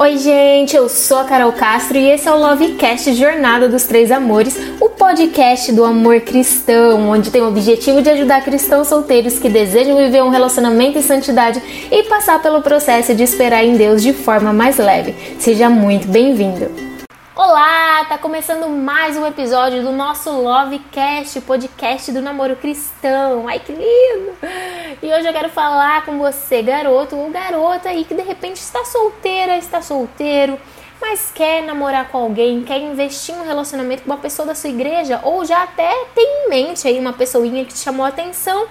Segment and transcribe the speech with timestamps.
[0.00, 4.10] Oi, gente, eu sou a Carol Castro e esse é o Lovecast Jornada dos Três
[4.10, 9.50] Amores, o podcast do amor cristão, onde tem o objetivo de ajudar cristãos solteiros que
[9.50, 11.60] desejam viver um relacionamento em santidade
[11.92, 15.14] e passar pelo processo de esperar em Deus de forma mais leve.
[15.38, 16.89] Seja muito bem-vindo!
[17.42, 23.48] Olá, tá começando mais um episódio do nosso Lovecast, podcast do namoro cristão.
[23.48, 24.36] Ai que lindo!
[25.02, 28.84] E hoje eu quero falar com você, garoto ou garota aí que de repente está
[28.84, 30.60] solteira, está solteiro,
[31.00, 35.18] mas quer namorar com alguém, quer investir um relacionamento com uma pessoa da sua igreja
[35.22, 38.66] ou já até tem em mente aí uma pessoinha que te chamou a atenção,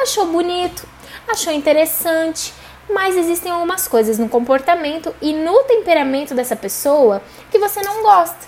[0.00, 0.86] achou bonito,
[1.26, 2.54] achou interessante
[2.92, 8.46] mas existem algumas coisas no comportamento e no temperamento dessa pessoa que você não gosta.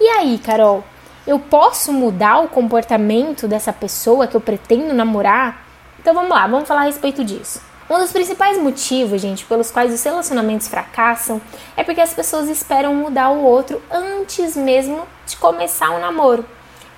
[0.00, 0.84] E aí, Carol,
[1.26, 5.64] eu posso mudar o comportamento dessa pessoa que eu pretendo namorar?
[5.98, 7.60] Então vamos lá, vamos falar a respeito disso.
[7.88, 11.40] Um dos principais motivos, gente, pelos quais os relacionamentos fracassam
[11.76, 16.44] é porque as pessoas esperam mudar o outro antes mesmo de começar o um namoro,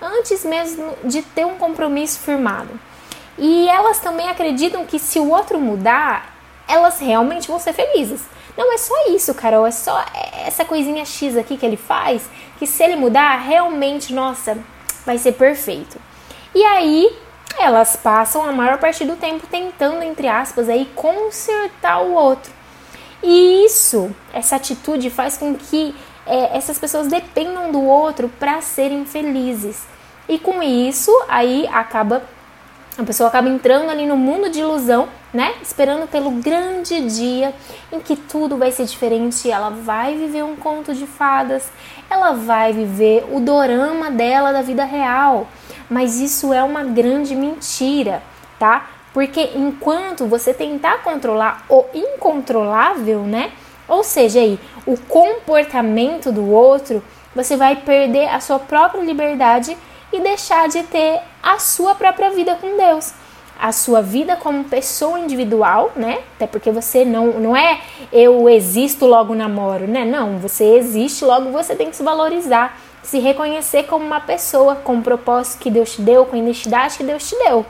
[0.00, 2.70] antes mesmo de ter um compromisso firmado.
[3.36, 6.35] E elas também acreditam que se o outro mudar,
[6.68, 8.22] elas realmente vão ser felizes.
[8.56, 10.04] Não é só isso, Carol, é só
[10.46, 12.22] essa coisinha X aqui que ele faz,
[12.58, 14.56] que se ele mudar, realmente, nossa,
[15.04, 15.98] vai ser perfeito.
[16.54, 17.14] E aí,
[17.58, 22.50] elas passam a maior parte do tempo tentando, entre aspas, aí consertar o outro.
[23.22, 25.94] E isso, essa atitude faz com que
[26.26, 29.82] é, essas pessoas dependam do outro para serem felizes.
[30.28, 32.22] E com isso, aí acaba
[32.98, 35.54] a pessoa acaba entrando ali no mundo de ilusão, né?
[35.62, 37.52] Esperando pelo grande dia
[37.92, 39.50] em que tudo vai ser diferente.
[39.50, 41.70] Ela vai viver um conto de fadas,
[42.08, 45.46] ela vai viver o dorama dela da vida real.
[45.90, 48.22] Mas isso é uma grande mentira,
[48.58, 48.86] tá?
[49.12, 53.52] Porque enquanto você tentar controlar o incontrolável, né?
[53.86, 59.76] Ou seja, aí, o comportamento do outro, você vai perder a sua própria liberdade
[60.12, 63.12] e deixar de ter a sua própria vida com Deus.
[63.58, 66.18] A sua vida como pessoa individual, né?
[66.34, 67.80] Até porque você não, não é
[68.12, 70.04] eu existo, logo namoro, né?
[70.04, 74.98] Não, você existe, logo você tem que se valorizar, se reconhecer como uma pessoa com
[74.98, 77.64] o propósito que Deus te deu, com a identidade que Deus te deu.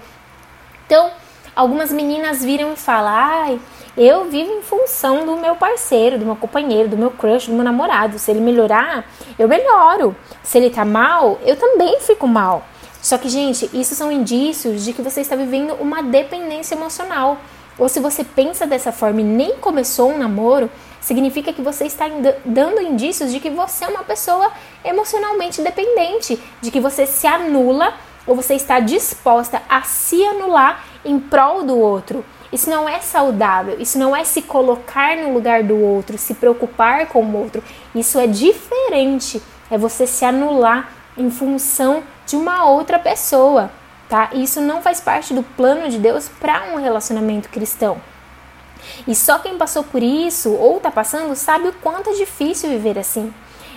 [0.86, 1.10] Então,
[1.54, 3.60] algumas meninas viram e falam: ai,
[3.96, 7.64] eu vivo em função do meu parceiro, do meu companheiro, do meu crush, do meu
[7.64, 8.18] namorado.
[8.18, 9.04] Se ele melhorar,
[9.38, 10.16] eu melhoro.
[10.42, 12.64] Se ele tá mal, eu também fico mal.
[13.06, 17.38] Só que, gente, isso são indícios de que você está vivendo uma dependência emocional.
[17.78, 20.68] Ou se você pensa dessa forma e nem começou um namoro,
[21.00, 22.06] significa que você está
[22.44, 24.50] dando indícios de que você é uma pessoa
[24.84, 27.94] emocionalmente dependente, de que você se anula
[28.26, 32.24] ou você está disposta a se anular em prol do outro.
[32.52, 37.06] Isso não é saudável, isso não é se colocar no lugar do outro, se preocupar
[37.06, 37.62] com o outro.
[37.94, 39.40] Isso é diferente,
[39.70, 43.70] é você se anular em função de uma outra pessoa,
[44.08, 44.30] tá?
[44.32, 48.00] Isso não faz parte do plano de Deus para um relacionamento cristão.
[49.06, 52.98] E só quem passou por isso ou está passando sabe o quanto é difícil viver
[52.98, 53.32] assim.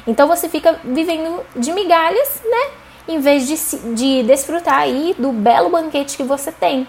[0.06, 2.72] Então você fica vivendo de migalhas, né?
[3.08, 6.88] Em vez de, de desfrutar aí do belo banquete que você tem.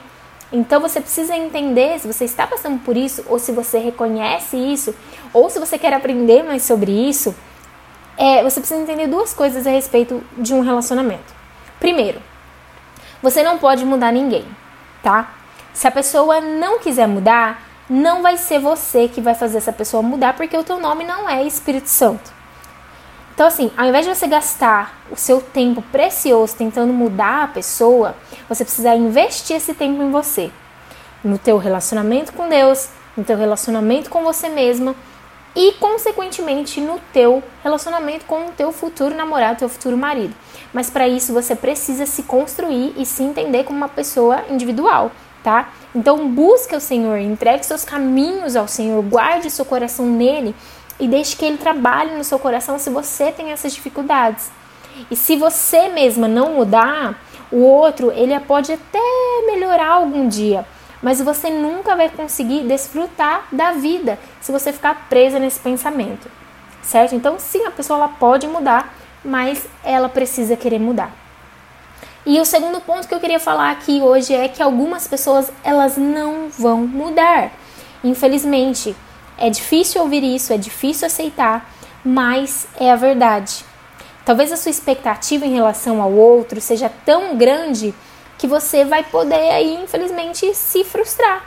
[0.53, 4.95] Então você precisa entender se você está passando por isso, ou se você reconhece isso,
[5.33, 7.35] ou se você quer aprender mais sobre isso.
[8.17, 11.40] É, você precisa entender duas coisas a respeito de um relacionamento.
[11.81, 12.21] Primeiro,
[13.23, 14.47] você não pode mudar ninguém,
[15.03, 15.35] tá?
[15.73, 20.03] Se a pessoa não quiser mudar, não vai ser você que vai fazer essa pessoa
[20.03, 22.33] mudar, porque o teu nome não é Espírito Santo.
[23.35, 28.15] Então, assim, ao invés de você gastar o seu tempo precioso tentando mudar a pessoa,
[28.47, 30.51] você precisa investir esse tempo em você,
[31.25, 34.95] no teu relacionamento com Deus, no teu relacionamento com você mesma
[35.55, 40.35] e, consequentemente, no teu relacionamento com o teu futuro namorado, teu futuro marido.
[40.73, 45.11] Mas para isso você precisa se construir e se entender como uma pessoa individual,
[45.43, 45.71] tá?
[45.95, 50.55] Então busque o Senhor, entregue seus caminhos ao Senhor, guarde seu coração nele
[51.01, 54.51] e deixe que ele trabalhe no seu coração se você tem essas dificuldades.
[55.11, 57.19] E se você mesma não mudar,
[57.51, 58.99] o outro ele pode até
[59.47, 60.65] melhorar algum dia,
[61.03, 66.31] mas você nunca vai conseguir desfrutar da vida se você ficar presa nesse pensamento,
[66.83, 67.15] certo?
[67.15, 68.95] Então, sim, a pessoa ela pode mudar,
[69.25, 71.11] mas ela precisa querer mudar.
[72.25, 75.97] E o segundo ponto que eu queria falar aqui hoje é que algumas pessoas elas
[75.97, 77.51] não vão mudar.
[78.05, 78.95] Infelizmente,
[79.39, 81.71] é difícil ouvir isso, é difícil aceitar,
[82.05, 83.65] mas é a verdade.
[84.25, 87.95] Talvez a sua expectativa em relação ao outro seja tão grande
[88.41, 91.45] que você vai poder aí, infelizmente, se frustrar,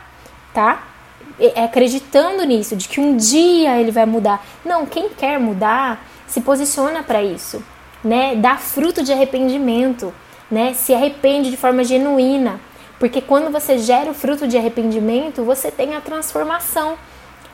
[0.54, 0.94] tá?
[1.40, 4.46] é, acreditando nisso, de que um dia ele vai mudar.
[4.64, 7.64] Não, quem quer mudar se posiciona para isso,
[8.04, 8.36] né?
[8.36, 10.14] Dá fruto de arrependimento,
[10.50, 10.74] né?
[10.74, 12.60] Se arrepende de forma genuína,
[13.00, 16.98] porque quando você gera o fruto de arrependimento, você tem a transformação.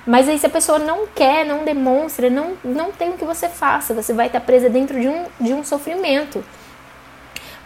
[0.05, 3.47] Mas aí se a pessoa não quer, não demonstra, não, não tem o que você
[3.47, 6.43] faça, você vai estar presa dentro de um, de um sofrimento.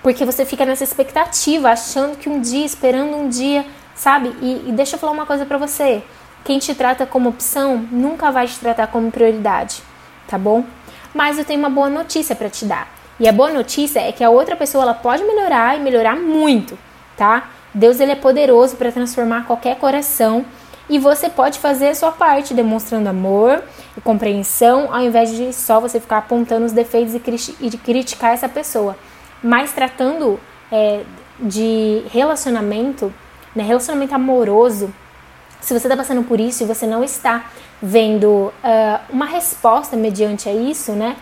[0.03, 3.65] Porque você fica nessa expectativa, achando que um dia, esperando um dia,
[3.95, 4.35] sabe?
[4.41, 6.03] E, e deixa eu falar uma coisa para você.
[6.43, 9.81] Quem te trata como opção nunca vai te tratar como prioridade,
[10.27, 10.65] tá bom?
[11.13, 12.87] Mas eu tenho uma boa notícia para te dar.
[13.17, 16.77] E a boa notícia é que a outra pessoa ela pode melhorar e melhorar muito,
[17.15, 17.49] tá?
[17.73, 20.45] Deus ele é poderoso para transformar qualquer coração
[20.89, 23.63] e você pode fazer a sua parte demonstrando amor
[23.97, 27.13] e compreensão ao invés de só você ficar apontando os defeitos
[27.59, 28.97] e, de criticar essa pessoa.
[29.43, 30.39] Mas tratando
[30.71, 31.01] é,
[31.39, 33.13] de relacionamento,
[33.55, 34.93] né, relacionamento amoroso,
[35.59, 37.45] se você está passando por isso e você não está
[37.81, 38.53] vendo uh,
[39.09, 41.15] uma resposta mediante a isso, né?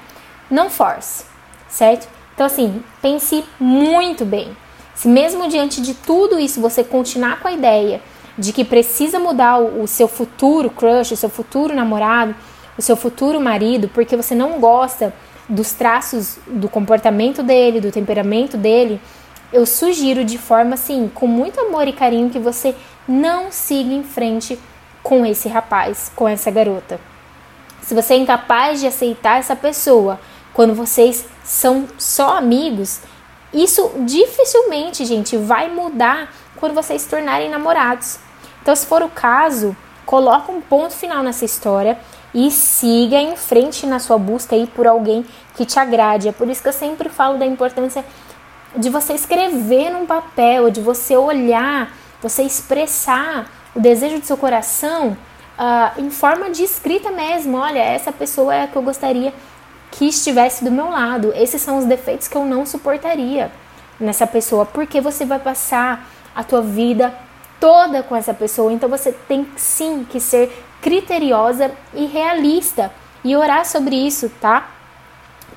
[0.50, 1.25] Não force,
[1.68, 2.07] certo?
[2.33, 4.56] Então, assim, pense muito bem.
[4.95, 8.01] Se mesmo diante de tudo isso você continuar com a ideia
[8.38, 12.35] de que precisa mudar o, o seu futuro crush, o seu futuro namorado,
[12.77, 15.13] o seu futuro marido, porque você não gosta
[15.51, 19.01] dos traços do comportamento dele, do temperamento dele,
[19.51, 22.74] eu sugiro de forma assim, com muito amor e carinho, que você
[23.06, 24.57] não siga em frente
[25.03, 27.00] com esse rapaz, com essa garota.
[27.81, 30.19] Se você é incapaz de aceitar essa pessoa
[30.53, 33.01] quando vocês são só amigos,
[33.53, 38.19] isso dificilmente, gente, vai mudar quando vocês se tornarem namorados.
[38.62, 39.75] Então, se for o caso,
[40.06, 42.00] coloca um ponto final nessa história
[42.33, 45.25] e siga em frente na sua busca aí por alguém
[45.55, 46.29] que te agrade.
[46.29, 48.05] É por isso que eu sempre falo da importância
[48.75, 51.91] de você escrever num papel, de você olhar,
[52.21, 55.17] você expressar o desejo do seu coração
[55.59, 57.57] uh, em forma de escrita mesmo.
[57.57, 59.33] Olha, essa pessoa é a que eu gostaria
[59.91, 61.33] que estivesse do meu lado.
[61.35, 63.51] Esses são os defeitos que eu não suportaria
[63.99, 67.13] nessa pessoa, porque você vai passar a tua vida
[67.59, 68.71] toda com essa pessoa.
[68.71, 72.91] Então você tem sim que ser criteriosa e realista
[73.23, 74.71] e orar sobre isso, tá?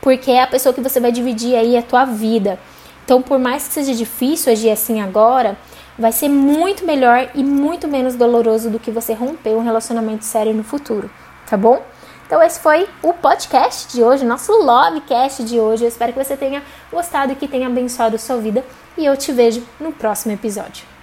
[0.00, 2.58] Porque é a pessoa que você vai dividir aí a tua vida.
[3.04, 5.56] Então, por mais que seja difícil agir assim agora,
[5.98, 10.52] vai ser muito melhor e muito menos doloroso do que você romper um relacionamento sério
[10.52, 11.10] no futuro,
[11.48, 11.82] tá bom?
[12.26, 15.84] Então esse foi o podcast de hoje, nosso Lovecast de hoje.
[15.84, 18.64] Eu espero que você tenha gostado e que tenha abençoado a sua vida
[18.96, 20.93] e eu te vejo no próximo episódio.